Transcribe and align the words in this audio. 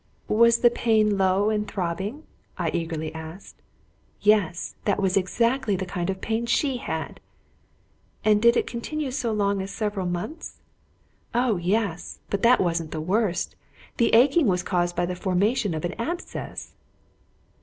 "Was 0.27 0.61
the 0.61 0.71
pain 0.71 1.15
low 1.15 1.51
and 1.51 1.67
throbbing?" 1.67 2.23
I 2.57 2.71
eagerly 2.71 3.13
asked. 3.13 3.61
"Yes; 4.19 4.73
that 4.85 4.99
was 4.99 5.15
exactly 5.15 5.75
the 5.75 5.85
kind 5.85 6.09
of 6.09 6.21
pain 6.21 6.47
she 6.47 6.77
had." 6.77 7.19
"And 8.25 8.41
did 8.41 8.57
it 8.57 8.65
continue 8.65 9.11
so 9.11 9.31
long 9.31 9.61
as 9.61 9.69
several 9.69 10.07
months?" 10.07 10.59
"Oh, 11.35 11.57
yes. 11.57 12.17
But 12.31 12.41
that 12.41 12.59
wasn't 12.59 12.89
the 12.89 12.99
worst! 12.99 13.55
the 13.97 14.11
aching 14.15 14.47
was 14.47 14.63
caused 14.63 14.95
by 14.95 15.05
the 15.05 15.15
formation 15.15 15.75
of 15.75 15.85
an 15.85 15.93
abscess." 16.01 16.73